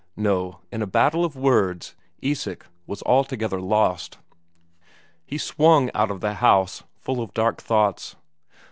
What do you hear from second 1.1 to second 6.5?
of words Isak was altogether lost. He swung out of the